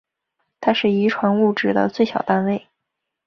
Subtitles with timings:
[0.59, 2.65] 它是遗传物质的最小单位。